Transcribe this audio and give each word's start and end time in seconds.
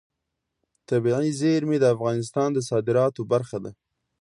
طبیعي 0.89 1.29
زیرمې 1.39 1.77
د 1.79 1.85
افغانستان 1.95 2.49
د 2.53 2.59
صادراتو 2.69 3.21
برخه 3.31 3.57
ده. 3.63 3.71